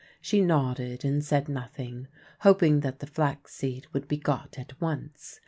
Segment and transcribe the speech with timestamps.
[0.19, 2.07] She nodded and said nothing,
[2.39, 5.39] hoping that the flax seed would be got at once.